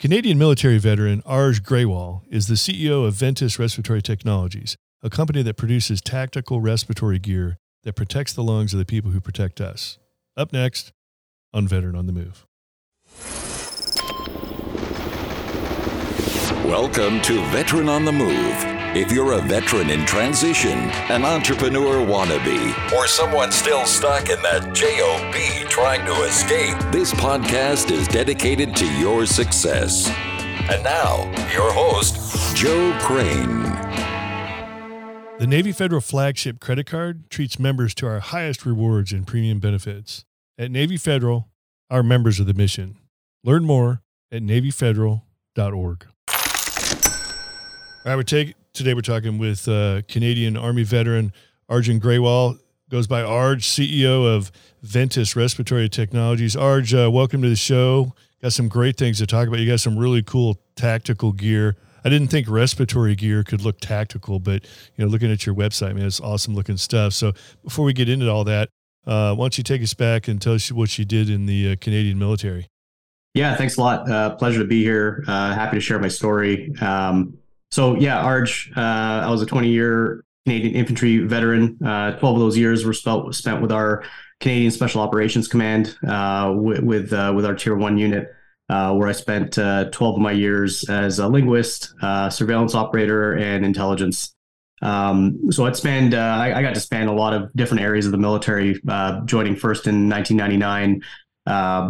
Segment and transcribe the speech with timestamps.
[0.00, 5.58] Canadian military veteran Arj Grewal is the CEO of Ventus Respiratory Technologies, a company that
[5.58, 9.98] produces tactical respiratory gear that protects the lungs of the people who protect us.
[10.38, 10.94] Up next
[11.52, 12.46] on Veteran on the Move.
[16.64, 18.69] Welcome to Veteran on the Move.
[18.92, 20.76] If you're a veteran in transition,
[21.10, 27.92] an entrepreneur wannabe, or someone still stuck in that JOB trying to escape, this podcast
[27.92, 30.08] is dedicated to your success.
[30.68, 33.62] And now, your host, Joe Crane.
[35.38, 40.24] The Navy Federal Flagship Credit Card treats members to our highest rewards and premium benefits.
[40.58, 41.48] At Navy Federal,
[41.90, 42.98] our members are the mission.
[43.44, 46.06] Learn more at NavyFederal.org.
[48.02, 51.34] All right, we're take, today we're talking with uh, Canadian Army veteran
[51.68, 56.56] Arjun Grewal, Goes by Arj, CEO of Ventus Respiratory Technologies.
[56.56, 58.14] Arj, uh, welcome to the show.
[58.40, 59.60] Got some great things to talk about.
[59.60, 61.76] You got some really cool tactical gear.
[62.06, 64.64] I didn't think respiratory gear could look tactical, but
[64.96, 67.12] you know, looking at your website, man, it's awesome looking stuff.
[67.12, 68.70] So before we get into all that,
[69.06, 71.72] uh, why don't you take us back and tell us what you did in the
[71.72, 72.66] uh, Canadian military?
[73.34, 74.10] Yeah, thanks a lot.
[74.10, 75.22] Uh, pleasure to be here.
[75.28, 76.74] Uh, happy to share my story.
[76.80, 77.36] Um,
[77.70, 81.78] so yeah, Arj, uh, I was a 20 year Canadian infantry veteran.
[81.84, 84.04] Uh, 12 of those years were spent, spent with our
[84.40, 88.32] Canadian Special Operations Command uh, with with, uh, with, our Tier One unit,
[88.68, 91.94] uh, where I spent uh, 12 of my years as a linguist,
[92.30, 94.34] surveillance operator, and intelligence.
[94.82, 96.14] Um, so it spanned.
[96.14, 98.80] I, I, got to span a lot of different areas of the military.
[99.26, 101.02] joining first in 1999,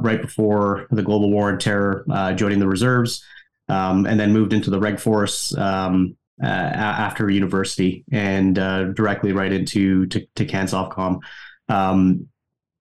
[0.03, 2.05] right before the global war on terror,
[2.37, 3.25] joining the reserves
[3.71, 9.33] um, and then moved into the reg force um, uh, after university and uh, directly
[9.33, 11.21] right into to, to CANSOFCOM.
[11.69, 12.29] Um,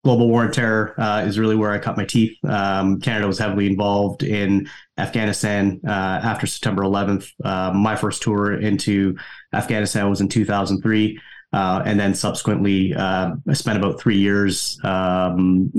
[0.04, 2.38] global war and terror uh, is really where I cut my teeth.
[2.46, 7.30] Um, Canada was heavily involved in Afghanistan uh, after September 11th.
[7.44, 9.18] Uh, my first tour into
[9.54, 11.20] Afghanistan was in 2003.
[11.52, 15.72] Uh, and then subsequently, uh, I spent about three years, um,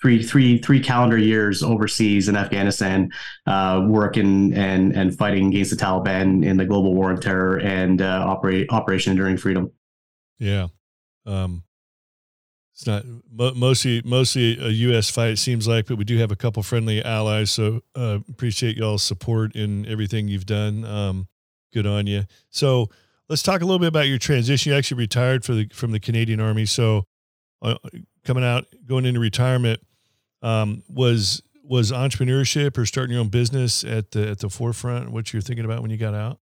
[0.00, 3.10] three, three, three calendar years overseas in Afghanistan,
[3.46, 8.02] uh, working and and fighting against the Taliban in the global war on terror and
[8.02, 9.70] uh, operate Operation Enduring Freedom.
[10.40, 10.66] Yeah,
[11.26, 11.62] um,
[12.72, 15.10] it's not mostly mostly a U.S.
[15.10, 15.30] fight.
[15.30, 17.52] It seems like, but we do have a couple friendly allies.
[17.52, 20.84] So uh, appreciate y'all's support in everything you've done.
[20.84, 21.28] Um,
[21.72, 22.24] good on you.
[22.50, 22.90] So
[23.28, 24.72] let's talk a little bit about your transition.
[24.72, 27.04] You actually retired the from the Canadian Army, so
[27.62, 27.76] uh,
[28.24, 29.80] coming out, going into retirement,
[30.42, 35.10] um, was was entrepreneurship or starting your own business at the at the forefront?
[35.10, 36.38] What you're thinking about when you got out?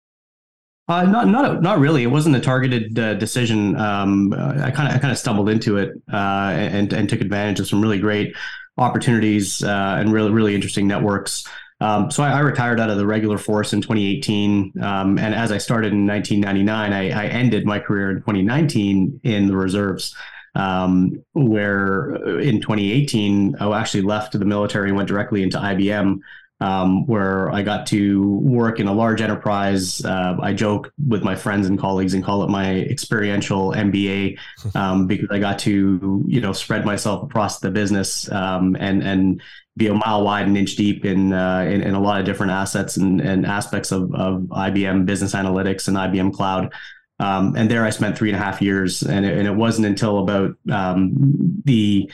[0.89, 2.03] Uh, not not not really.
[2.03, 3.77] It wasn't a targeted uh, decision.
[3.77, 7.61] Um, I kind of I kind of stumbled into it uh, and and took advantage
[7.61, 8.35] of some really great
[8.79, 11.47] opportunities uh, and really really interesting networks.
[11.83, 15.51] Um, so I, I, retired out of the regular force in 2018, um, and as
[15.51, 20.15] I started in 1999, I, I, ended my career in 2019 in the reserves.
[20.55, 26.21] Um, where uh, in 2018 I actually left the military and went directly into IBM,
[26.63, 30.05] um, where I got to work in a large enterprise.
[30.05, 34.39] Uh, I joke with my friends and colleagues and call it my experiential MBA
[34.77, 39.43] um, because I got to you know spread myself across the business um, and and
[39.77, 42.53] be a mile wide and inch deep in uh, in, in, a lot of different
[42.53, 46.73] assets and, and aspects of, of IBM business analytics and IBM cloud.
[47.19, 49.87] Um, and there I spent three and a half years, and it, and it wasn't
[49.87, 52.11] until about um, the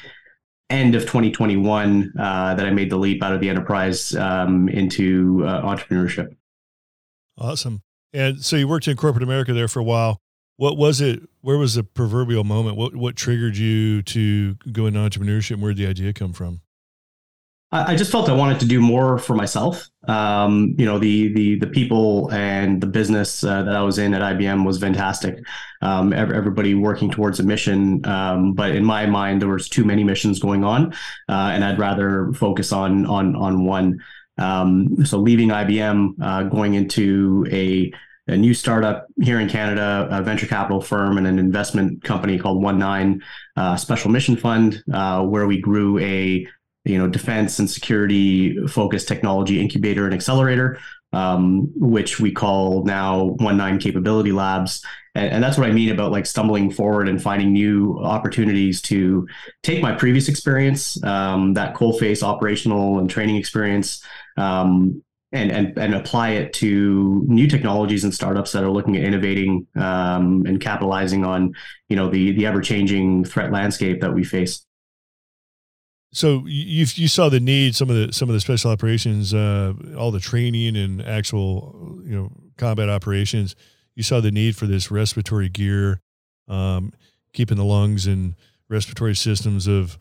[0.71, 5.43] end of 2021 uh, that I made the leap out of the enterprise um, into
[5.47, 6.37] uh, entrepreneurship.
[7.39, 7.83] Awesome.
[8.13, 10.21] And so you worked in corporate America there for a while.
[10.57, 11.23] What was it?
[11.41, 12.77] Where was the proverbial moment?
[12.77, 15.61] What what triggered you to go into entrepreneurship?
[15.61, 16.63] Where did the idea come from?
[17.71, 19.91] I just felt I wanted to do more for myself.
[20.07, 24.15] Um, you know, the the the people and the business uh, that I was in
[24.15, 25.39] at IBM was fantastic.
[25.83, 30.03] Um, everybody working towards a mission, um, but in my mind, there was too many
[30.03, 30.95] missions going on,
[31.29, 33.99] uh, and I'd rather focus on on on one.
[34.39, 37.93] Um, so, leaving IBM, uh, going into a
[38.29, 42.63] a new startup here in Canada, a venture capital firm and an investment company called
[42.63, 43.23] One Nine
[43.57, 46.47] uh, Special Mission Fund, uh, where we grew a
[46.89, 50.79] you know defense and security focused technology incubator and accelerator
[51.13, 54.85] um, which we call now one nine capability labs.
[55.15, 59.27] And, and, that's what i mean about like stumbling forward and finding new opportunities to
[59.63, 64.05] take my previous experience um, that coalface operational and training experience
[64.37, 65.03] um,
[65.33, 69.67] and, and and apply it to new technologies and startups that are looking at innovating
[69.77, 71.55] um, and capitalizing on
[71.89, 74.65] you know the the ever changing threat landscape that we face
[76.13, 79.75] So you you saw the need some of the some of the special operations, uh,
[79.97, 83.55] all the training and actual you know combat operations.
[83.95, 86.01] You saw the need for this respiratory gear,
[86.49, 86.93] um,
[87.33, 88.37] keeping the lungs and
[88.69, 89.99] respiratory systems of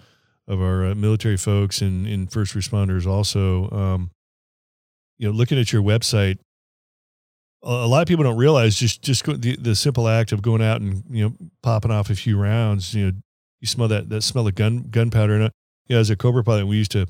[0.47, 3.69] of our uh, military folks and, and first responders also.
[3.71, 4.11] Um,
[5.17, 6.37] you know, looking at your website,
[7.63, 10.41] a, a lot of people don't realize just just go, the the simple act of
[10.41, 12.93] going out and you know popping off a few rounds.
[12.93, 13.11] You know,
[13.59, 15.35] you smell that that smell of gun gunpowder.
[15.35, 15.51] And
[15.87, 17.07] you know, as a Cobra pilot, we used to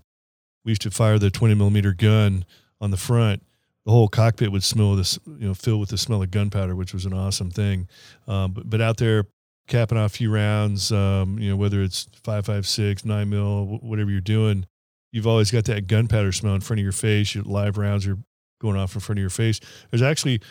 [0.65, 2.45] we used to fire the 20 millimeter gun
[2.81, 3.43] on the front.
[3.85, 6.93] The whole cockpit would smell this, you know, fill with the smell of gunpowder, which
[6.93, 7.87] was an awesome thing.
[8.27, 9.27] Um, but, but out there
[9.67, 13.79] capping off a few rounds, um, you know, whether it's five, five, six, nine mil,
[13.81, 14.65] whatever you're doing,
[15.13, 17.33] you've always got that gunpowder smell in front of your face.
[17.33, 18.17] Your live rounds are
[18.59, 19.61] going off in front of your face.
[19.89, 20.41] There's actually,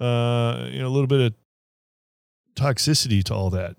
[0.00, 1.34] uh, you know, a little bit of
[2.54, 3.76] toxicity to all that.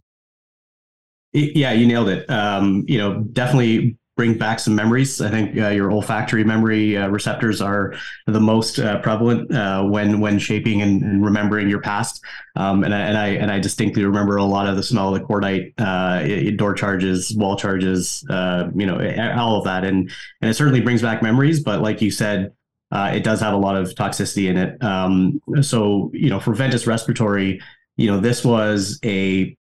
[1.38, 2.30] Yeah, you nailed it.
[2.30, 5.22] Um, you know, definitely bring back some memories.
[5.22, 7.94] I think uh, your olfactory memory uh, receptors are
[8.25, 12.22] the most uh, prevalent uh, when when shaping and, and, remembering your past.
[12.56, 15.22] Um, and I and I and I distinctly remember a lot of the smell of
[15.22, 18.98] the cordite, uh, door charges, wall charges, uh, you know,
[19.38, 20.12] all of that, and
[20.42, 21.62] and it certainly brings back memories.
[21.63, 22.51] But like you said.
[22.92, 24.81] it does have a lot of toxicity in it.
[24.81, 27.60] Um, so, you know, for Ventus Respiratory,
[27.98, 29.56] you know, this was a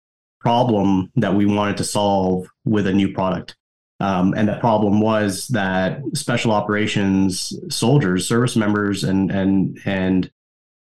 [0.45, 3.55] problem that we wanted to solve with a new product.
[3.99, 10.29] Um, and the problem was that special operations soldiers, service members, and and and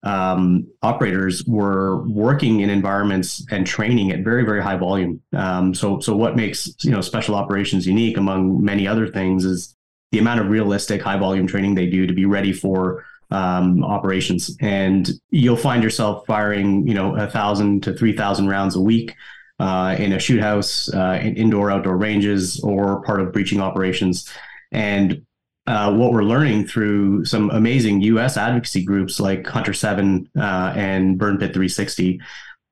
[0.02, 5.22] um, operators were working in environments and training at very very high volume.
[5.32, 9.74] Um, so so what makes you know special operations unique among many other things is
[10.12, 14.54] the amount of realistic high volume training they do to be ready for um, operations.
[14.60, 19.14] And you'll find yourself firing you know a thousand to three thousand rounds a week
[19.58, 24.30] uh, in a shoot house, uh, in indoor outdoor ranges, or part of breaching operations.
[24.72, 25.22] And
[25.66, 28.36] uh, what we're learning through some amazing U.S.
[28.36, 32.20] advocacy groups like Hunter Seven uh, and Burn Pit 360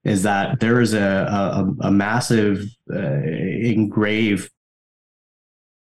[0.05, 4.51] is that there is a, a, a massive uh, engraved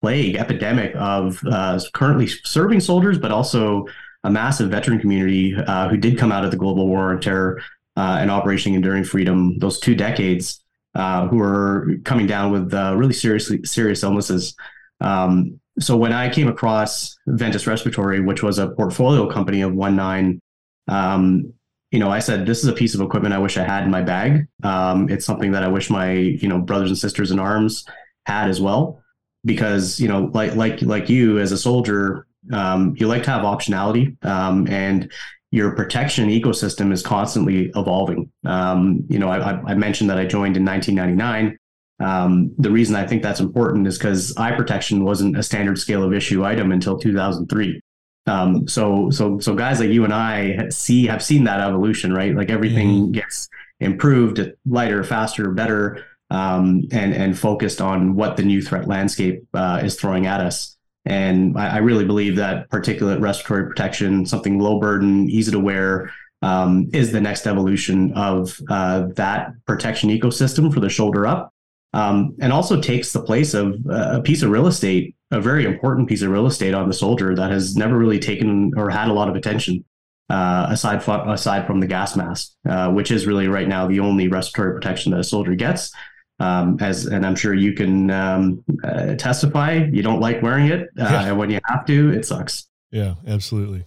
[0.02, 3.86] plague epidemic of uh, currently serving soldiers, but also
[4.24, 7.62] a massive veteran community who did come out of the global war on terror
[7.98, 10.65] and Operation Enduring Freedom, those two decades,
[10.96, 14.56] uh, who are coming down with uh, really seriously serious illnesses.
[15.02, 19.96] Um, so when I came across Ventus Respiratory, which was a portfolio company of One
[19.96, 20.40] Nine,
[20.88, 21.54] um,
[21.92, 23.92] you know, I said this is a piece of equipment I wish I had in
[23.92, 24.48] my bag.
[24.64, 27.86] Um, it's something that I wish my you know brothers and sisters in arms
[28.26, 29.02] had as well,
[29.44, 33.44] because you know, like like like you as a soldier, um, you like to have
[33.44, 35.12] optionality, um, and
[35.56, 38.30] your protection ecosystem is constantly evolving.
[38.44, 41.58] Um, you know, I, I, mentioned that I joined in 1999.
[42.02, 46.04] Um, the reason I think that's important is because eye protection wasn't a standard scale
[46.04, 47.80] of issue item until 2003.
[48.28, 52.36] Um, so, so, so guys like you and I see have seen that evolution, right?
[52.36, 53.12] Like everything mm-hmm.
[53.12, 53.48] gets
[53.80, 59.80] improved, lighter, faster, better, um, and and focused on what the new threat landscape uh,
[59.84, 60.75] is throwing at us.
[61.06, 66.12] And I, I, really believe that particulate respiratory protection, something low burden, easy to wear,
[66.42, 71.52] um, is the next evolution of uh, that protection ecosystem for the shoulder up.
[71.94, 76.10] Um, and also takes the place of a piece of real estate, a very important
[76.10, 79.14] piece of real estate on the soldier that has never really taken or had a
[79.14, 79.86] lot of attention.
[80.28, 84.00] Uh, aside from aside from the gas mask, uh, which is really right now the
[84.00, 85.92] only respiratory protection that a soldier gets,
[86.40, 89.88] um, as and I'm sure you can um, uh, testify.
[89.92, 91.26] You don't like wearing it, uh, yeah.
[91.28, 92.68] and when you have to, it sucks.
[92.92, 93.86] Yeah, absolutely.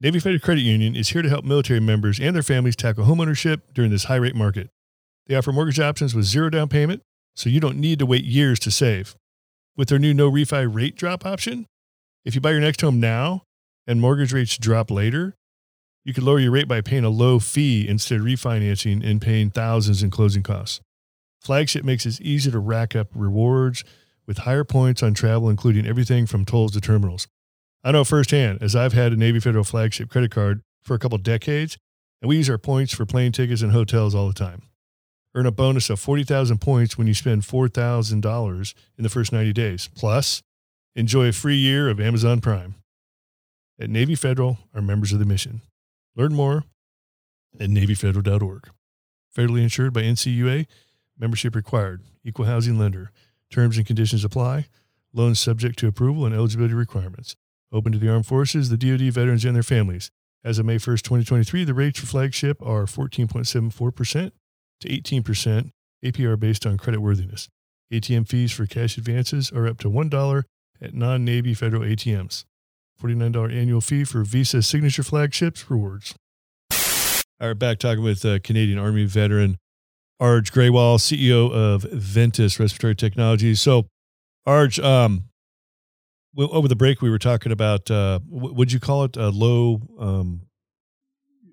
[0.00, 3.62] Navy Federal Credit Union is here to help military members and their families tackle homeownership
[3.72, 4.68] during this high rate market.
[5.26, 7.02] They offer mortgage options with zero down payment,
[7.34, 9.16] so you don't need to wait years to save.
[9.76, 11.66] With their new no refi rate drop option,
[12.24, 13.42] if you buy your next home now
[13.86, 15.36] and mortgage rates drop later,
[16.04, 19.50] you could lower your rate by paying a low fee instead of refinancing and paying
[19.50, 20.80] thousands in closing costs.
[21.40, 23.84] Flagship makes it easy to rack up rewards
[24.26, 27.26] with higher points on travel, including everything from tolls to terminals.
[27.82, 31.18] I know firsthand, as I've had a Navy Federal Flagship credit card for a couple
[31.18, 31.76] decades,
[32.22, 34.62] and we use our points for plane tickets and hotels all the time.
[35.34, 39.90] Earn a bonus of 40,000 points when you spend $4,000 in the first 90 days.
[39.94, 40.42] Plus,
[40.94, 42.76] enjoy a free year of Amazon Prime.
[43.78, 45.60] At Navy Federal, our members of the mission.
[46.16, 46.64] Learn more
[47.58, 48.68] at NavyFederal.org.
[49.36, 50.66] Federally insured by NCUA.
[51.18, 52.02] Membership required.
[52.24, 53.10] Equal housing lender.
[53.50, 54.66] Terms and conditions apply.
[55.12, 57.36] Loans subject to approval and eligibility requirements.
[57.72, 60.10] Open to the armed forces, the DoD veterans, and their families.
[60.44, 64.32] As of May 1st, 2023, the rates for flagship are 14.74%
[64.80, 65.70] to 18%
[66.04, 67.48] APR based on credit worthiness.
[67.92, 70.44] ATM fees for cash advances are up to $1
[70.80, 72.44] at non Navy federal ATMs.
[73.04, 76.14] $49 annual fee for Visa signature flagships rewards.
[77.40, 79.58] All right, back talking with uh, Canadian Army veteran
[80.22, 83.60] Arj Grewal, CEO of Ventus Respiratory Technologies.
[83.60, 83.88] So,
[84.46, 85.24] Arj, um,
[86.38, 90.42] over the break we were talking about uh, would you call it a low um,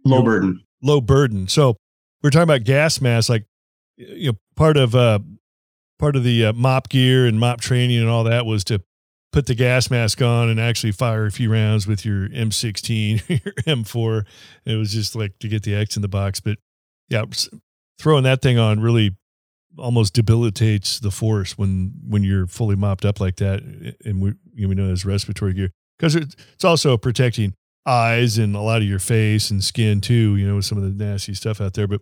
[0.05, 1.75] low burden low burden so
[2.23, 3.45] we are talking about gas masks like
[3.97, 5.19] you know part of uh,
[5.99, 8.81] part of the uh, MOPP gear and MOPP training and all that was to
[9.31, 13.53] put the gas mask on and actually fire a few rounds with your M16, your
[13.65, 14.25] M4.
[14.65, 16.39] It was just like to get the X in the box.
[16.39, 16.57] But
[17.09, 17.25] yeah,
[17.99, 19.15] throwing that thing on really
[19.77, 23.61] almost debilitates the force when when you're fully mopped up like that,
[24.03, 27.53] and we you know, we know as respiratory gear because it's also protecting
[27.85, 30.35] eyes and a lot of your face and skin too.
[30.35, 32.01] You know, with some of the nasty stuff out there, but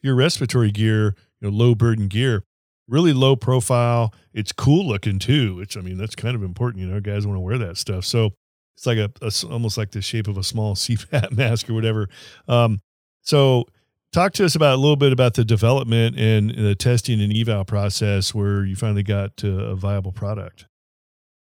[0.00, 2.44] your respiratory gear, you know, low burden gear
[2.88, 4.12] really low profile.
[4.32, 6.82] It's cool looking too, which I mean, that's kind of important.
[6.82, 8.04] You know, guys want to wear that stuff.
[8.04, 8.32] So
[8.76, 12.08] it's like a, a almost like the shape of a small CPAP mask or whatever.
[12.48, 12.80] Um,
[13.22, 13.66] so
[14.12, 17.64] talk to us about a little bit about the development and the testing and eval
[17.64, 20.66] process where you finally got to a viable product.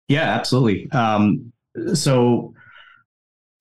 [0.07, 0.89] Yeah, absolutely.
[0.91, 1.51] Um,
[1.93, 2.53] so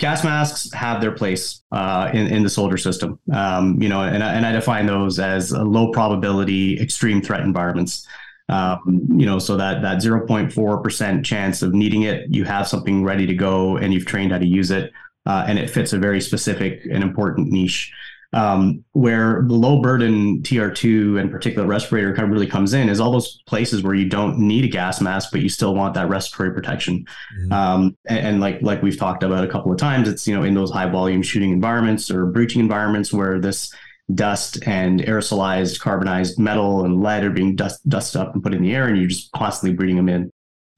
[0.00, 3.18] gas masks have their place uh, in, in the soldier system.
[3.32, 8.06] Um, you know, and, and I define those as low probability, extreme threat environments.
[8.48, 13.26] Um, you know, so that that 0.4% chance of needing it, you have something ready
[13.26, 14.92] to go and you've trained how to use it,
[15.24, 17.90] uh, and it fits a very specific and important niche.
[18.34, 22.98] Um, where the low burden TR2 and particulate respirator kind of really comes in is
[22.98, 26.08] all those places where you don't need a gas mask, but you still want that
[26.08, 27.06] respiratory protection.
[27.38, 27.52] Mm-hmm.
[27.52, 30.42] Um, and, and, like like we've talked about a couple of times, it's you know
[30.42, 33.72] in those high volume shooting environments or breaching environments where this
[34.12, 38.62] dust and aerosolized carbonized metal and lead are being dust, dusted up and put in
[38.62, 40.30] the air, and you're just constantly breathing them in.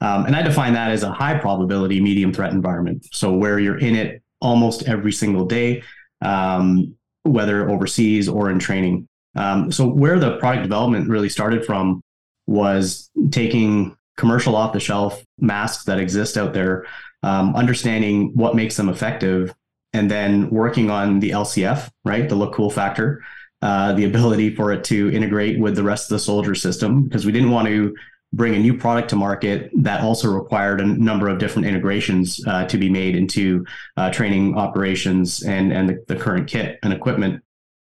[0.02, 3.06] Um, and I define that as a high probability medium threat environment.
[3.12, 5.82] So where you're in it almost every single day.
[6.20, 6.95] Um,
[7.26, 9.08] whether overseas or in training.
[9.34, 12.02] Um, so where the product development really started from
[12.46, 16.86] was taking commercial off the shelf masks that exist out there,
[17.22, 19.54] um, understanding what makes them effective,
[19.92, 23.22] and then working on the LCF, right, the look cool factor,
[23.62, 27.26] uh, the ability for it to integrate with the rest of the soldier system, because
[27.26, 27.94] we didn't want to
[28.32, 32.66] bring a new product to market that also required a number of different integrations uh,
[32.66, 33.64] to be made into
[33.96, 37.42] uh, training operations and and the, the, current kit and equipment.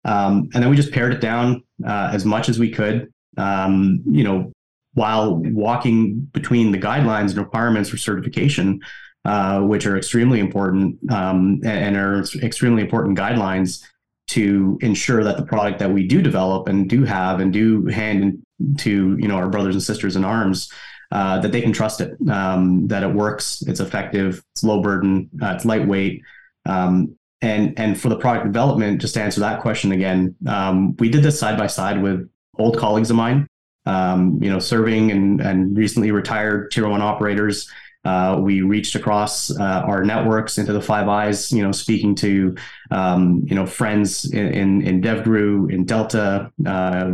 [0.04, 3.12] Um, and then we just pared it down uh, as much as we could.
[3.36, 4.52] Um, you know,
[4.92, 8.80] while walking between the guidelines and requirements for certification,
[9.24, 13.82] uh, which are extremely important um, and are extremely important guidelines
[14.26, 18.42] to ensure that the product that we do develop and do have and do hand
[18.78, 20.70] to you know our brothers and sisters in arms
[21.10, 25.30] uh, that they can trust it, um, that it works, it's effective, it's low burden,
[25.42, 26.22] uh, it's lightweight,
[26.66, 31.08] um, and and for the product development, just to answer that question again, um, we
[31.08, 32.28] did this side by side with
[32.58, 33.46] old colleagues of mine,
[33.86, 37.70] um, you know, serving and and recently retired tier one operators.
[38.04, 42.54] Uh, we reached across uh, our networks into the Five Eyes, you know, speaking to,
[42.90, 47.12] um, you know, friends in, in, in DevGru, in Delta, uh,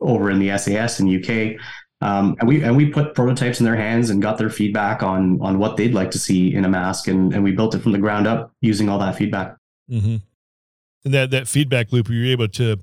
[0.00, 1.60] over in the SAS in UK.
[2.02, 5.38] Um, and we and we put prototypes in their hands and got their feedback on
[5.42, 7.92] on what they'd like to see in a mask, and and we built it from
[7.92, 9.56] the ground up using all that feedback.
[9.90, 10.16] Mm-hmm.
[11.04, 12.78] And that that feedback loop, you're able to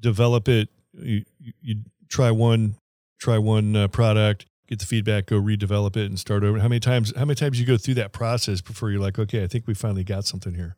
[0.00, 0.70] develop it.
[0.94, 1.24] You,
[1.60, 2.76] you try one
[3.18, 6.58] try one uh, product, get the feedback, go redevelop it, and start over.
[6.58, 7.12] How many times?
[7.16, 9.74] How many times you go through that process before you're like, okay, I think we
[9.74, 10.76] finally got something here.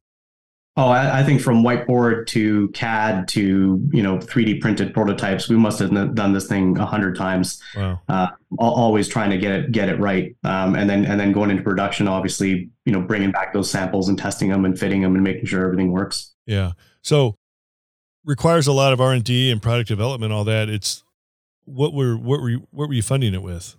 [0.79, 5.57] Oh, I, I, think from whiteboard to CAD to you know 3D printed prototypes, we
[5.57, 7.63] must have done this thing a hundred times.
[7.75, 8.03] Wow.
[8.11, 8.27] Uh,
[8.59, 11.63] always trying to get it get it right, um, and then and then going into
[11.63, 15.25] production, obviously, you know, bringing back those samples and testing them and fitting them and
[15.25, 16.35] making sure everything works.
[16.45, 16.73] Yeah.
[17.01, 17.37] So
[18.27, 20.31] requires a lot of R and D and product development.
[20.35, 20.69] All that.
[20.69, 21.05] It's
[21.67, 23.77] what were what were you, what were you funding it with?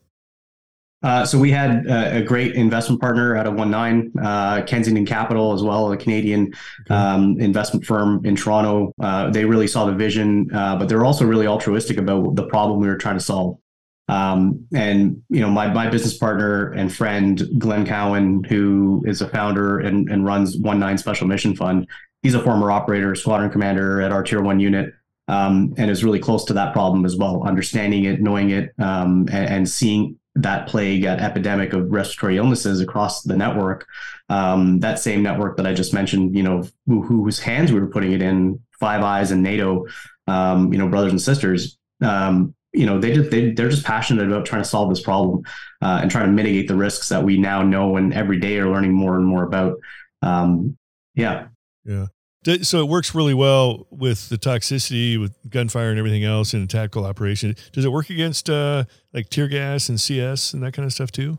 [1.04, 5.06] Uh, so we had a, a, great investment partner out of One Nine, uh, Kensington
[5.06, 6.54] Capital, as well, a Canadian
[6.90, 8.94] um, investment firm in Toronto.
[9.00, 12.80] Uh, they really saw the vision, uh, but they're also really altruistic about the problem
[12.80, 13.60] we were trying to solve.
[14.08, 19.30] Um, and you know, my my business partner and friend Glenn Cowan, who is a
[19.30, 21.88] founder and, and runs One Nine Special Mission Fund,
[22.24, 24.94] he's a former operator, squadron commander at our Tier One unit.
[25.30, 29.28] Um, and is really close to that problem as well, understanding it, knowing it, um,
[29.30, 33.86] and, and, seeing that plague, that epidemic of respiratory illnesses across the network.
[34.30, 37.88] Um, that same network that I just mentioned, you know, who, whose hands we were
[37.88, 39.88] putting it in, Five Eyes and NATO,
[40.28, 41.78] um, you know, brothers and sisters.
[42.02, 45.42] Um, you know they just they, they're just passionate about trying to solve this problem
[45.82, 48.70] uh, and trying to mitigate the risks that we now know and every day are
[48.70, 49.78] learning more and more about
[50.22, 50.78] um,
[51.16, 51.48] yeah
[51.86, 52.06] yeah
[52.62, 56.68] so it works really well with the toxicity with gunfire and everything else in a
[56.68, 60.86] tactical operation does it work against uh, like tear gas and cs and that kind
[60.86, 61.38] of stuff too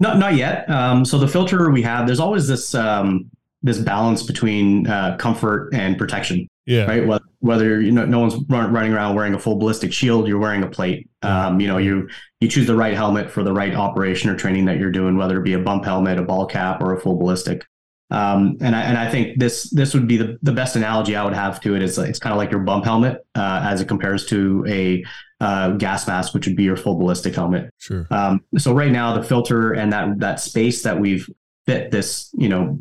[0.00, 3.30] not not yet um, so the filter we have there's always this um,
[3.62, 6.86] this balance between uh, comfort and protection yeah.
[6.86, 7.06] Right.
[7.06, 10.38] Whether, whether you know no one's run, running around wearing a full ballistic shield, you're
[10.38, 11.08] wearing a plate.
[11.22, 12.08] Um, you know, you
[12.40, 15.38] you choose the right helmet for the right operation or training that you're doing, whether
[15.38, 17.64] it be a bump helmet, a ball cap, or a full ballistic.
[18.10, 21.24] Um, and I and I think this this would be the, the best analogy I
[21.24, 23.88] would have to it is it's kind of like your bump helmet uh, as it
[23.88, 25.04] compares to a
[25.40, 27.72] uh, gas mask, which would be your full ballistic helmet.
[27.78, 28.06] Sure.
[28.10, 31.28] Um, so right now the filter and that that space that we've
[31.66, 32.78] fit this you know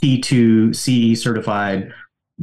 [0.00, 1.90] P2 CE certified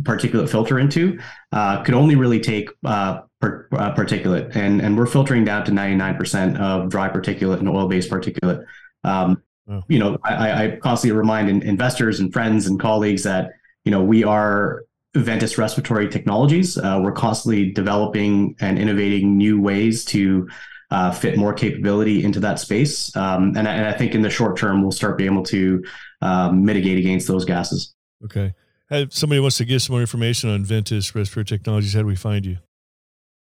[0.02, 1.20] particulate filter into
[1.52, 5.72] uh, could only really take uh, per, uh, particulate, and and we're filtering down to
[5.72, 8.64] 99% of dry particulate and oil-based particulate.
[9.04, 9.82] Um, oh.
[9.88, 13.52] You know, I, I constantly remind investors and friends and colleagues that
[13.86, 14.84] you know we are
[15.16, 16.78] Ventus Respiratory Technologies.
[16.78, 20.48] Uh, we're constantly developing and innovating new ways to
[20.92, 23.16] uh, fit more capability into that space.
[23.16, 25.84] Um, and, and, I think in the short term, we'll start being able to
[26.22, 27.94] um, mitigate against those gases.
[28.26, 28.54] Okay.
[28.90, 32.16] If somebody wants to give some more information on Ventus Respiratory Technologies, how do we
[32.18, 32.58] find you?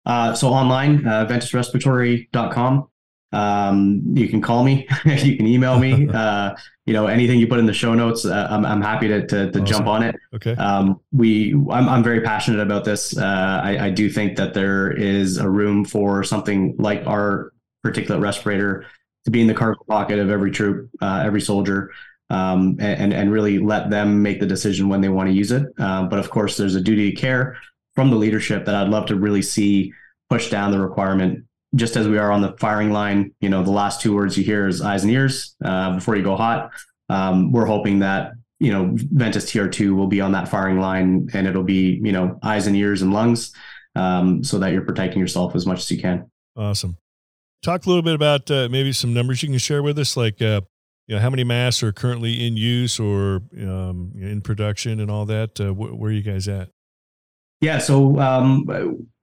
[0.05, 2.88] Uh, so online, uh, ventusrespiratory.com.
[3.31, 6.55] Um, you can call me, you can email me, uh,
[6.86, 9.27] you know, anything you put in the show notes, uh, I'm, I'm happy to, to,
[9.27, 9.65] to awesome.
[9.65, 10.15] jump on it.
[10.33, 10.55] Okay.
[10.55, 13.17] Um, we, I'm, I'm very passionate about this.
[13.17, 17.51] Uh, I, I do think that there is a room for something like our
[17.86, 18.86] particulate respirator
[19.25, 21.91] to be in the cargo pocket of every troop, uh, every soldier
[22.29, 25.65] um, and and really let them make the decision when they want to use it.
[25.79, 27.57] Uh, but of course, there's a duty of care
[27.95, 29.93] from the leadership that I'd love to really see
[30.29, 31.45] push down the requirement.
[31.75, 34.43] Just as we are on the firing line, you know, the last two words you
[34.43, 36.71] hear is eyes and ears uh, before you go hot.
[37.09, 41.47] Um, we're hoping that you know Ventus TR2 will be on that firing line, and
[41.47, 43.53] it'll be you know eyes and ears and lungs,
[43.95, 46.29] um, so that you're protecting yourself as much as you can.
[46.55, 46.97] Awesome.
[47.62, 50.41] Talk a little bit about uh, maybe some numbers you can share with us, like
[50.41, 50.62] uh,
[51.08, 55.25] you know, how many masks are currently in use or um, in production and all
[55.25, 55.60] that?
[55.60, 56.69] Uh, wh- where are you guys at?
[57.62, 58.65] Yeah, so um,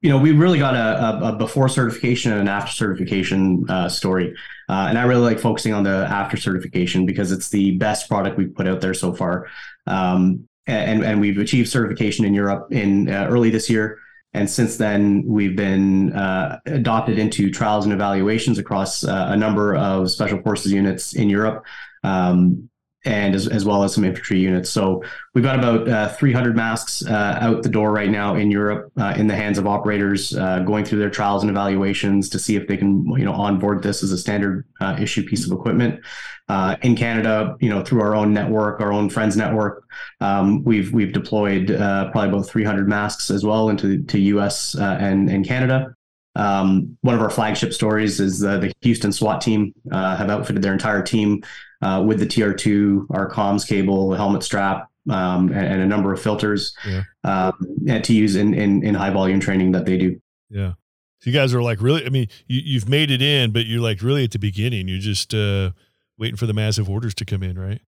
[0.06, 4.32] you know, we really got a, a, before certification and an after certification uh, story,
[4.68, 8.38] uh, and I really like focusing on the after certification because it's the best product
[8.38, 9.48] we've put out there so far,
[9.88, 13.98] um, and and we've achieved certification in Europe in uh, early this year.
[14.32, 19.74] And since then, we've been uh, adopted into trials and evaluations across uh, a number
[19.74, 21.64] of special forces units in Europe.
[22.04, 22.70] Um,
[23.06, 24.68] and as, as, well as some infantry units.
[24.68, 28.92] So we've got about uh, 300 masks uh, out the door right now in Europe,
[28.98, 32.56] uh, in the hands of operators, uh, going through their trials and evaluations to see
[32.56, 36.00] if they can, you know, onboard this as a standard uh, issue piece of equipment.
[36.48, 39.84] Uh, in Canada, you know, through our own network, our own friends network,
[40.20, 44.76] um, we've we've deployed probably about 300 masks as well into to U.S.
[44.76, 45.92] and and Canada.
[46.36, 51.02] Um, one of our flagship stories is the Houston SWAT team have outfitted their entire
[51.02, 51.42] team
[51.82, 56.20] uh, with the TR2, our comms cable, helmet strap, um, and, and, a number of
[56.20, 57.02] filters yeah.
[57.22, 57.52] um,
[58.02, 60.20] to use in, in, in high volume training that they do.
[60.50, 60.72] Yeah.
[61.20, 63.80] So you guys are like really, I mean, you, you've made it in, but you're
[63.80, 64.88] like really at the beginning.
[64.88, 65.70] You're just uh,
[66.18, 67.80] waiting for the massive orders to come in, right?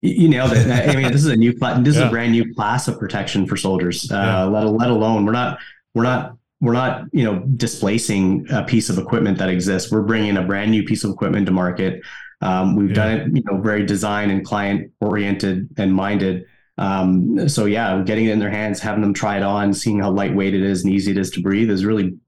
[0.00, 0.88] You nailed it.
[0.88, 3.56] I mean, this is a new, this is a brand new class of protection for
[3.56, 4.10] soldiers.
[4.10, 4.44] Uh, yeah.
[4.44, 5.58] let, let alone we're not,
[5.94, 10.36] we're not we're not you know displacing a piece of equipment that exists we're bringing
[10.36, 12.00] a brand new piece of equipment to market
[12.44, 12.94] um, we've yeah.
[12.94, 16.44] done it, you know, very design and client oriented and minded.
[16.76, 20.10] Um, so yeah, getting it in their hands, having them try it on, seeing how
[20.10, 22.18] lightweight it is and easy it is to breathe is really,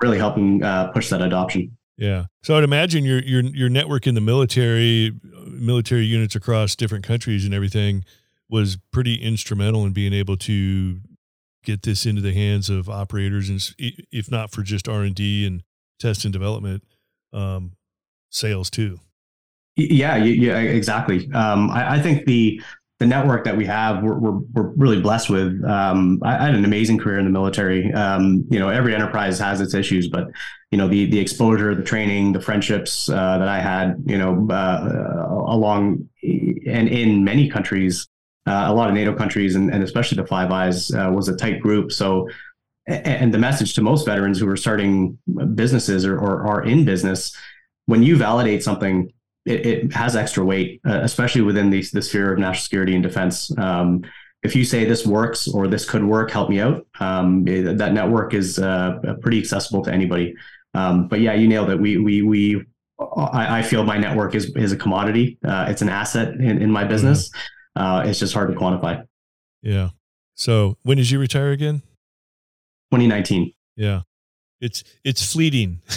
[0.00, 1.76] really helping uh, push that adoption.
[1.98, 2.24] Yeah.
[2.42, 5.12] So I'd imagine your your your network in the military,
[5.46, 8.04] military units across different countries and everything
[8.48, 11.00] was pretty instrumental in being able to
[11.64, 15.62] get this into the hands of operators and if not for just R&D and
[15.98, 16.84] test and development
[17.32, 17.72] um,
[18.30, 19.00] sales too.
[19.76, 21.30] Yeah, yeah, exactly.
[21.32, 22.60] Um, I, I, think the
[23.00, 25.64] the network that we have, we're, we're, we're really blessed with.
[25.64, 27.92] Um, I, I, had an amazing career in the military.
[27.92, 30.28] Um, you know, every enterprise has its issues, but
[30.70, 34.46] you know, the the exposure, the training, the friendships uh, that I had, you know,
[34.48, 38.06] uh, along and in many countries,
[38.46, 41.36] uh, a lot of NATO countries, and, and especially the Five Eyes, uh, was a
[41.36, 41.92] tight group.
[41.92, 42.28] So.
[42.86, 45.16] And the message to most veterans who are starting
[45.54, 47.34] businesses or, or are in business,
[47.86, 49.10] when you validate something
[49.44, 53.02] it, it has extra weight, uh, especially within the, the sphere of national security and
[53.02, 53.56] defense.
[53.58, 54.04] Um,
[54.42, 56.86] if you say this works or this could work, help me out.
[57.00, 60.34] Um, that network is uh, pretty accessible to anybody.
[60.74, 61.80] Um, but yeah, you nailed it.
[61.80, 62.62] We we we.
[63.16, 65.38] I, I feel my network is is a commodity.
[65.44, 66.90] Uh, it's an asset in, in my mm-hmm.
[66.90, 67.30] business.
[67.76, 68.08] Mm-hmm.
[68.08, 69.06] it's just hard to quantify.
[69.62, 69.90] Yeah.
[70.34, 71.82] So when did you retire again?
[72.92, 73.52] 2019.
[73.76, 74.02] Yeah.
[74.60, 75.80] It's it's fleeting.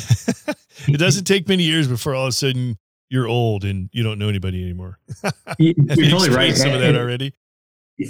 [0.88, 2.78] it doesn't take many years before all of a sudden
[3.10, 5.00] you're old and you don't know anybody anymore.
[5.60, 6.56] you're totally right.
[6.56, 7.34] Some of that already.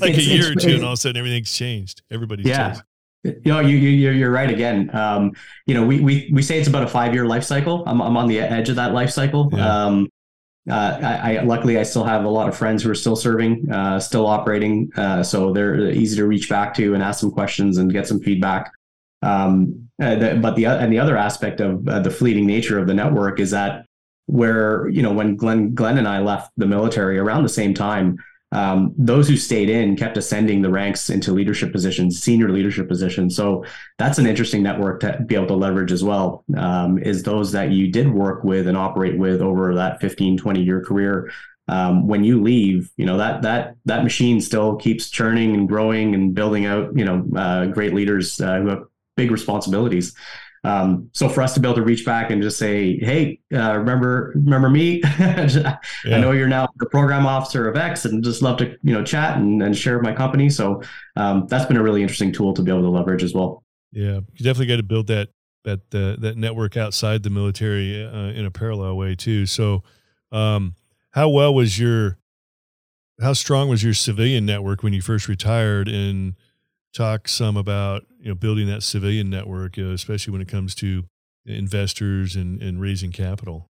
[0.01, 2.01] Like a year or two, and all of a sudden everything's changed.
[2.12, 2.73] Everybody's yeah.
[2.73, 2.83] Changed.
[3.23, 4.93] You know, you, you you're right again.
[4.95, 5.33] Um,
[5.65, 7.83] you know, we we we say it's about a five year life cycle.
[7.88, 9.49] I'm I'm on the edge of that life cycle.
[9.53, 9.86] Yeah.
[9.86, 10.10] Um,
[10.69, 13.71] uh, I, I, luckily I still have a lot of friends who are still serving,
[13.71, 17.77] uh, still operating, uh, so they're easy to reach back to and ask some questions
[17.77, 18.73] and get some feedback.
[19.21, 22.88] Um, uh, the, but the and the other aspect of uh, the fleeting nature of
[22.88, 23.86] the network is that
[24.28, 28.18] where you know when Glenn Glenn and I left the military around the same time,
[28.52, 33.36] um, those who stayed in kept ascending the ranks into leadership positions, senior leadership positions.
[33.36, 33.66] So
[33.98, 36.46] that's an interesting network to be able to leverage as well.
[36.56, 40.63] Um, is those that you did work with and operate with over that 15, 20
[40.63, 41.32] year career.
[41.70, 46.16] Um, when you leave, you know that that that machine still keeps churning and growing
[46.16, 46.98] and building out.
[46.98, 48.84] You know, uh, great leaders uh, who have
[49.18, 50.16] big responsibilities.
[50.67, 53.77] Um, so for us to be able to reach back and just say, "Hey, uh,
[53.77, 55.01] remember remember me?
[55.19, 55.77] yeah.
[56.06, 59.03] I know you're now the program officer of X, and just love to you know
[59.03, 60.82] chat and, and share my company." So
[61.15, 63.63] um, that's been a really interesting tool to be able to leverage as well.
[63.93, 65.30] Yeah, you definitely got to build that
[65.63, 69.45] that uh, that network outside the military uh, in a parallel way too.
[69.45, 69.84] So,
[70.34, 70.75] um,
[71.12, 72.17] how well was your
[73.21, 75.88] how strong was your civilian network when you first retired?
[75.88, 76.36] And
[76.97, 81.05] talk some about you know building that civilian network, uh, especially when it comes to
[81.45, 83.67] investors and, and raising capital?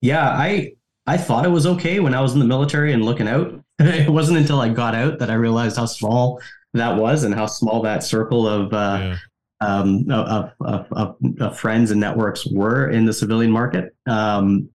[0.00, 0.72] Yeah, I
[1.06, 3.60] I thought it was okay when I was in the military and looking out.
[3.78, 6.40] it wasn't until I got out that I realized how small
[6.74, 9.18] that was and how small that circle of uh, yeah.
[9.60, 13.94] um, of, of, of, of, friends and networks were in the civilian market.
[14.06, 14.70] Um,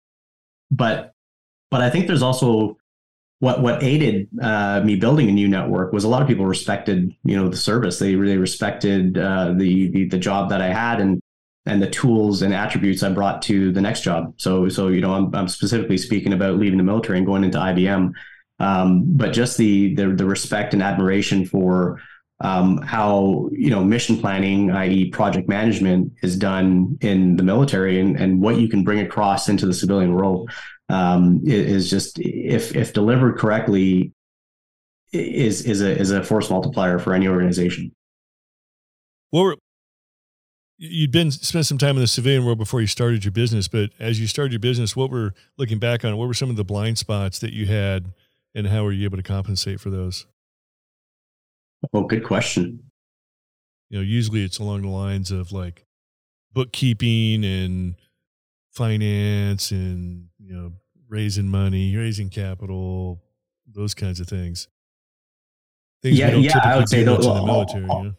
[0.69, 1.13] but
[1.71, 2.76] but I think there's also
[3.39, 7.13] what what aided uh, me building a new network was a lot of people respected
[7.23, 7.99] you know the service.
[7.99, 11.21] They really respected uh, the, the the job that I had and
[11.65, 14.33] and the tools and attributes I brought to the next job.
[14.37, 17.57] So so you know I'm, I'm specifically speaking about leaving the military and going into
[17.57, 18.13] IBM
[18.59, 22.01] um, but just the, the the respect and admiration for
[22.39, 28.15] um, how you know mission planning, i.e., project management, is done in the military, and,
[28.17, 30.49] and what you can bring across into the civilian world
[30.89, 34.13] um, is just if if delivered correctly
[35.13, 37.91] is is a is a force multiplier for any organization.
[39.31, 39.55] Well,
[40.77, 43.91] you'd been spent some time in the civilian world before you started your business, but
[43.99, 46.63] as you started your business, what were looking back on what were some of the
[46.63, 48.13] blind spots that you had,
[48.55, 50.25] and how were you able to compensate for those?
[51.93, 52.83] Oh, good question.
[53.89, 55.85] You know, usually it's along the lines of like
[56.53, 57.95] bookkeeping and
[58.71, 60.73] finance and you know
[61.09, 63.21] raising money, raising capital,
[63.67, 64.67] those kinds of things.
[66.01, 67.87] Things yeah, yeah, I would say those, the military.
[67.87, 68.15] All, you know?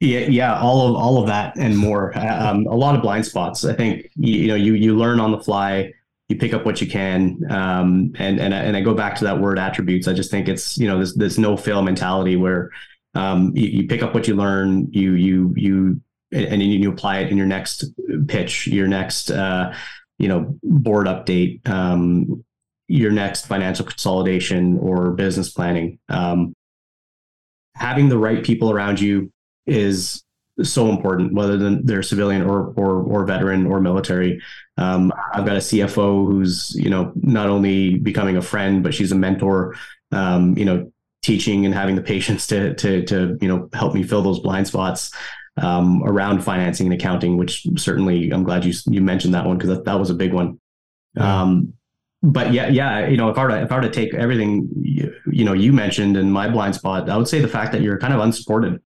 [0.00, 2.16] Yeah, yeah, all of all of that and more.
[2.16, 3.64] Um, a lot of blind spots.
[3.64, 5.92] I think you, you, know you you learn on the fly.
[6.28, 9.40] You pick up what you can, um, and and and I go back to that
[9.40, 10.06] word attributes.
[10.06, 12.70] I just think it's you know this this no fail mentality where
[13.14, 16.00] um, you, you pick up what you learn, you you you
[16.32, 17.84] and then you apply it in your next
[18.28, 19.72] pitch, your next uh,
[20.18, 22.44] you know board update, um,
[22.88, 25.98] your next financial consolidation or business planning.
[26.08, 26.54] Um,
[27.74, 29.30] having the right people around you
[29.66, 30.22] is
[30.62, 34.40] so important, whether they're civilian or or, or veteran or military.
[34.78, 39.12] Um, I've got a CFO who's you know not only becoming a friend, but she's
[39.12, 39.76] a mentor.
[40.12, 40.90] Um, you know,
[41.22, 44.66] teaching and having the patience to to to you know help me fill those blind
[44.66, 45.10] spots
[45.56, 49.70] um, around financing and accounting, which certainly I'm glad you you mentioned that one because
[49.70, 50.60] that, that was a big one.
[51.16, 51.72] Um,
[52.22, 54.68] but yeah, yeah, you know, if I were to, if I were to take everything
[54.80, 57.82] you, you, know you mentioned in my blind spot, I would say the fact that
[57.82, 58.80] you're kind of unsupported.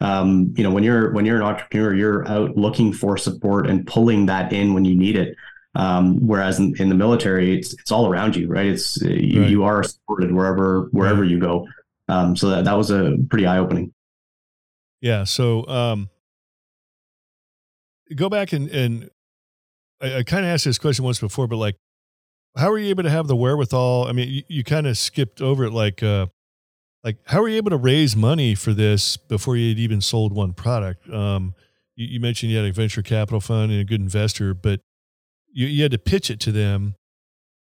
[0.00, 3.86] Um, you know, when you're when you're an entrepreneur, you're out looking for support and
[3.86, 5.36] pulling that in when you need it.
[5.74, 8.66] Um, whereas in, in, the military, it's it's all around you, right?
[8.66, 9.50] It's you, right.
[9.50, 11.68] you are supported wherever wherever you go.
[12.08, 13.92] Um, so that that was a pretty eye opening.
[15.00, 15.24] Yeah.
[15.24, 16.08] So um,
[18.14, 19.10] go back and and
[20.00, 21.76] I, I kind of asked this question once before, but like,
[22.56, 24.06] how are you able to have the wherewithal?
[24.08, 26.26] I mean, you, you kind of skipped over it, like, uh,
[27.04, 30.32] like how are you able to raise money for this before you had even sold
[30.32, 31.08] one product?
[31.10, 31.54] Um,
[31.94, 34.80] you, you mentioned you had a venture capital fund and a good investor, but
[35.52, 36.94] you, you had to pitch it to them.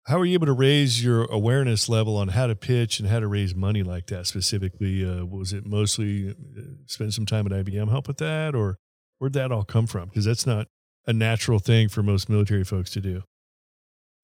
[0.06, 3.20] how are you able to raise your awareness level on how to pitch and how
[3.20, 5.04] to raise money like that specifically?
[5.04, 8.76] Uh, was it mostly uh, spend some time at IBM help with that, or
[9.18, 10.08] where'd that all come from?
[10.08, 10.68] Because that's not
[11.06, 13.22] a natural thing for most military folks to do.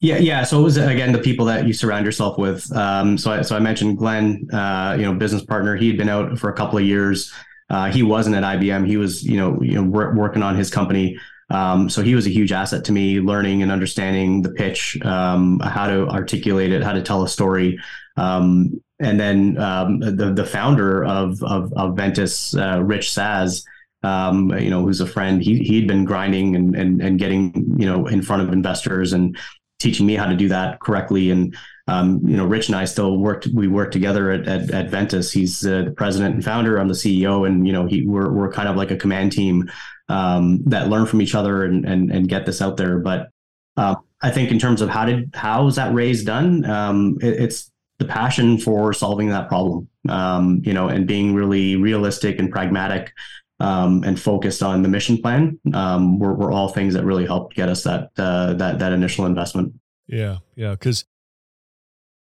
[0.01, 0.45] Yeah, yeah.
[0.45, 2.75] So it was again the people that you surround yourself with.
[2.75, 5.77] Um, so, I, so I mentioned Glenn, uh, you know, business partner.
[5.77, 7.31] He had been out for a couple of years.
[7.69, 8.87] Uh, he wasn't at IBM.
[8.87, 11.19] He was, you know, you know, working on his company.
[11.51, 15.59] Um, so he was a huge asset to me, learning and understanding the pitch, um,
[15.61, 17.79] how to articulate it, how to tell a story.
[18.17, 23.65] Um, and then um, the the founder of of, of Ventus, uh, Rich Saz,
[24.03, 25.43] um, you know, who's a friend.
[25.43, 29.37] He he'd been grinding and and and getting you know in front of investors and
[29.79, 31.31] teaching me how to do that correctly.
[31.31, 31.57] And
[31.89, 33.49] um, you know, Rich and I still worked.
[33.49, 35.33] We worked together at, at, at Ventus.
[35.33, 36.79] He's uh, the president and founder.
[36.79, 39.71] I'm the CEO, and you know, he we're we're kind of like a command team
[40.09, 42.99] um, that learn from each other and and and get this out there.
[42.99, 43.31] But
[43.77, 46.65] uh, I think in terms of how did how is that raise done?
[46.65, 51.77] Um, it, it's the passion for solving that problem, um, you know, and being really
[51.77, 53.13] realistic and pragmatic
[53.61, 57.55] um, and focused on the mission plan um, were, were all things that really helped
[57.55, 59.75] get us that uh, that that initial investment.
[60.07, 61.05] Yeah, yeah, because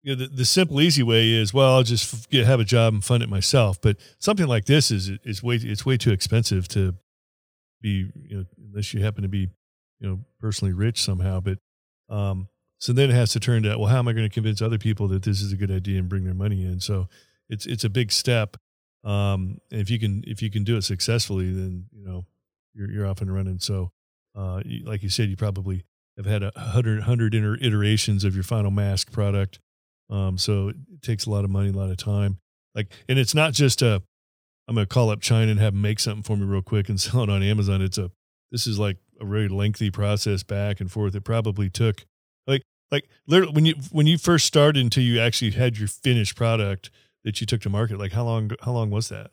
[0.04, 2.93] you know, the, the simple, easy way is well, I'll just get, have a job
[2.93, 3.82] and fund it myself.
[3.82, 6.95] But something like this is is way it's way too expensive to
[7.82, 9.49] be you know unless you happen to be
[9.99, 11.39] you know personally rich somehow.
[11.39, 11.60] But
[12.10, 12.49] um,
[12.80, 14.78] so then it has to turn to well, how am I going to convince other
[14.78, 16.82] people that this is a good idea and bring their money in?
[16.82, 17.08] So
[17.49, 18.58] it's it's a big step.
[19.03, 22.25] Um, and if you can if you can do it successfully, then you know
[22.73, 23.59] you're you're off and running.
[23.59, 23.91] So,
[24.35, 25.83] uh, like you said, you probably
[26.17, 29.59] have had a hundred hundred iterations of your final mask product.
[30.09, 32.39] Um, so it takes a lot of money, a lot of time.
[32.75, 34.01] Like, and it's not just a
[34.67, 36.99] I'm gonna call up China and have them make something for me real quick and
[37.01, 37.81] sell it on Amazon.
[37.81, 38.12] It's a
[38.51, 41.15] this is like a very lengthy process back and forth.
[41.15, 42.05] It probably took
[42.45, 46.35] like like literally when you when you first started until you actually had your finished
[46.35, 46.91] product
[47.23, 47.99] that you took to market?
[47.99, 49.32] Like how long how long was that?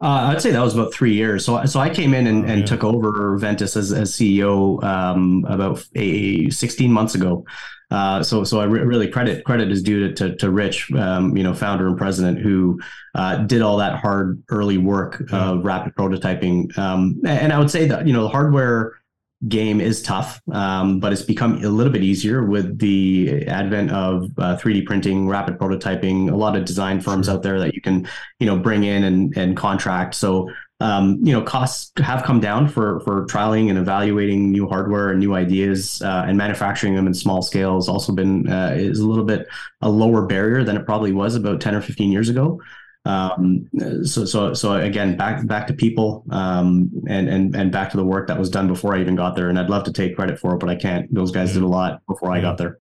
[0.00, 1.44] Uh, I'd say that was about three years.
[1.44, 2.66] So, so I came in and, and yeah.
[2.66, 7.46] took over Ventus as, as CEO um, about a, 16 months ago.
[7.90, 11.36] Uh, so, so I re- really credit credit is due to to, to Rich, um,
[11.36, 12.80] you know, founder and president, who
[13.14, 16.76] uh, did all that hard early work of rapid prototyping.
[16.76, 19.00] Um, and I would say that you know the hardware
[19.48, 24.24] game is tough, um, but it's become a little bit easier with the advent of
[24.38, 26.30] uh, 3D printing, rapid prototyping.
[26.30, 28.08] A lot of design firms out there that you can,
[28.40, 30.14] you know, bring in and, and contract.
[30.14, 35.10] So, um, you know, costs have come down for for trialing and evaluating new hardware
[35.10, 38.98] and new ideas, uh, and manufacturing them in small scale has also been uh, is
[38.98, 39.48] a little bit
[39.80, 42.60] a lower barrier than it probably was about 10 or 15 years ago.
[43.06, 43.68] Um,
[44.04, 48.04] so, so, so again, back back to people, um, and and and back to the
[48.04, 49.48] work that was done before I even got there.
[49.48, 51.12] And I'd love to take credit for it, but I can't.
[51.14, 52.80] Those guys did a lot before I got there.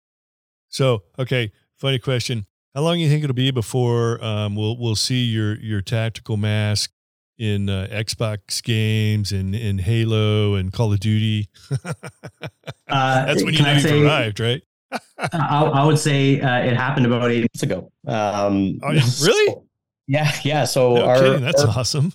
[0.69, 4.95] So, okay, funny question: How long do you think it'll be before um, we'll we'll
[4.95, 6.91] see your your tactical mask
[7.37, 11.49] in uh, Xbox games and in Halo and Call of Duty?
[11.85, 11.95] uh,
[12.87, 14.63] That's when you know you've arrived, right?
[15.17, 17.91] I, I, would say uh, it happened about eight months ago.
[18.07, 18.89] Um, oh,
[19.21, 19.51] really?
[19.51, 19.64] So,
[20.07, 20.65] yeah, yeah.
[20.65, 21.41] So no our, kidding.
[21.41, 22.13] that's our, awesome.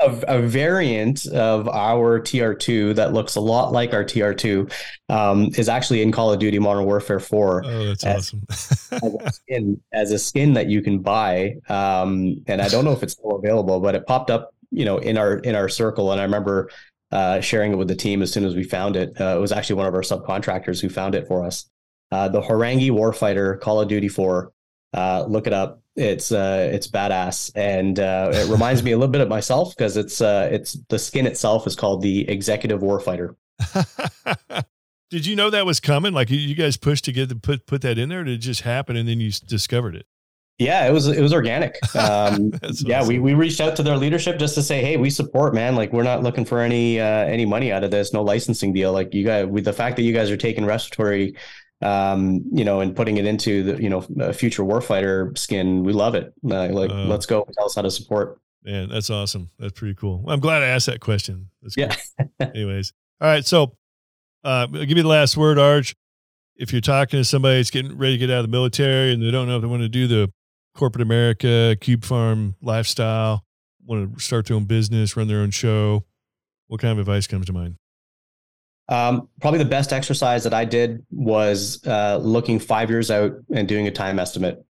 [0.00, 4.72] A, a, variant of our TR2 that looks a lot like our TR2
[5.10, 7.64] um, is actually in Call of Duty Modern Warfare 4.
[7.66, 8.42] Oh, that's as, awesome.
[8.50, 11.56] as, a skin, as a skin that you can buy.
[11.68, 14.98] Um, and I don't know if it's still available, but it popped up, you know,
[14.98, 16.12] in our in our circle.
[16.12, 16.70] And I remember
[17.12, 19.20] uh, sharing it with the team as soon as we found it.
[19.20, 21.68] Uh, it was actually one of our subcontractors who found it for us.
[22.10, 24.52] Uh, the Horangi Warfighter Call of Duty 4.
[24.92, 29.10] Uh, look it up it's uh, it's badass, and uh, it reminds me a little
[29.10, 33.36] bit of myself because it's uh, it's the skin itself is called the Executive Warfighter.
[35.10, 36.12] did you know that was coming?
[36.12, 38.62] Like you guys pushed to get to put put that in there, did it just
[38.62, 40.06] happen and then you discovered it?
[40.60, 41.78] Yeah, it was it was organic.
[41.94, 43.08] Um, yeah, awesome.
[43.08, 45.74] we, we reached out to their leadership just to say, hey, we support, man.
[45.74, 48.92] Like we're not looking for any uh, any money out of this, no licensing deal.
[48.92, 51.34] Like you guys, with the fact that you guys are taking respiratory
[51.82, 55.82] um, you know, and putting it into the, you know, a future warfighter skin.
[55.82, 56.32] We love it.
[56.44, 57.46] Uh, like, uh, let's go.
[57.56, 58.40] Tell us how to support.
[58.62, 59.50] Man, that's awesome.
[59.58, 60.24] That's pretty cool.
[60.28, 61.48] I'm glad I asked that question.
[61.62, 61.94] That's yeah.
[62.40, 63.44] Anyways, all right.
[63.44, 63.74] So,
[64.44, 65.94] uh, I'll give you the last word, Arj.
[66.56, 69.22] If you're talking to somebody that's getting ready to get out of the military and
[69.22, 70.30] they don't know if they want to do the
[70.74, 73.44] corporate America cube farm lifestyle,
[73.86, 76.04] want to start their own business, run their own show,
[76.68, 77.76] what kind of advice comes to mind?
[78.90, 83.66] Um, probably the best exercise that I did was uh, looking five years out and
[83.66, 84.64] doing a time estimate.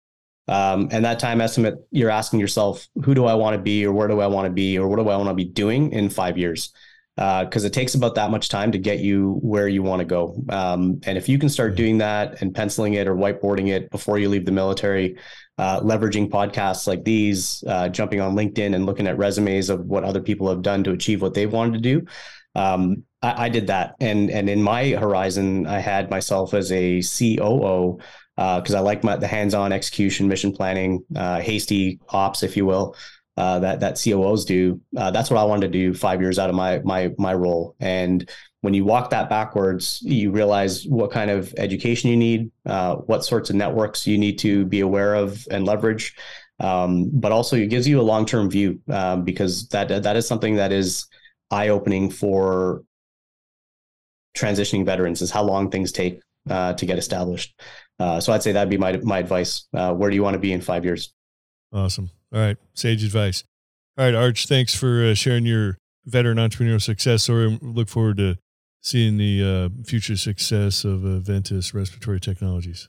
[0.47, 3.93] Um, and that time estimate, you're asking yourself, who do I want to be, or
[3.93, 6.11] where do I want to be, or what do I want to be doing in
[6.11, 6.73] five years?
[7.17, 10.07] because uh, it takes about that much time to get you where you want to
[10.07, 10.43] go.
[10.49, 14.19] Um, and if you can start doing that and penciling it or whiteboarding it before
[14.19, 15.19] you leave the military,
[15.59, 20.03] uh, leveraging podcasts like these, uh, jumping on LinkedIn and looking at resumes of what
[20.03, 22.07] other people have done to achieve what they wanted to do.
[22.55, 27.01] Um, I, I, did that, and and in my horizon, I had myself as a
[27.01, 27.99] COO
[28.37, 32.67] because uh, I like my, the hands-on execution, mission planning, uh, hasty ops, if you
[32.67, 32.97] will
[33.41, 34.81] uh, that that COOs do.
[34.95, 37.75] Uh, that's what I wanted to do five years out of my my my role.
[37.81, 38.29] And
[38.61, 43.25] when you walk that backwards, you realize what kind of education you need, uh, what
[43.25, 46.15] sorts of networks you need to be aware of and leverage.
[46.59, 50.29] Um, but also, it gives you a long term view um, because that that is
[50.29, 51.07] something that is
[51.51, 52.83] eye opening for
[54.37, 57.61] transitioning veterans is how long things take uh, to get established.
[57.99, 59.67] Uh, so I'd say that'd be my my advice.
[59.75, 61.13] Uh, where do you want to be in five years?
[61.73, 62.11] Awesome.
[62.33, 63.45] All right, sage advice.
[63.99, 67.59] All right, Arj, thanks for uh, sharing your veteran entrepreneurial success story.
[67.61, 68.37] Look forward to
[68.81, 72.89] seeing the uh, future success of uh, Ventus Respiratory Technologies.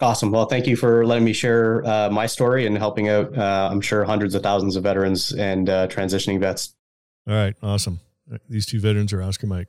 [0.00, 0.30] Awesome.
[0.30, 3.80] Well, thank you for letting me share uh, my story and helping out, uh, I'm
[3.80, 6.75] sure, hundreds of thousands of veterans and uh, transitioning vets.
[7.28, 8.00] All right, awesome.
[8.48, 9.68] These two veterans are Oscar Mike.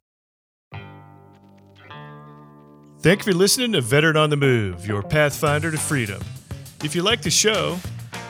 [3.00, 6.22] Thank you for listening to Veteran on the Move, your pathfinder to freedom.
[6.84, 7.80] If you like the show,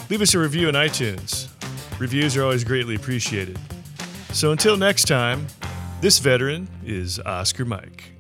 [0.10, 1.50] Leave us a review on iTunes.
[2.00, 3.60] Reviews are always greatly appreciated.
[4.32, 5.48] So until next time,
[6.00, 8.17] this veteran is Oscar Mike.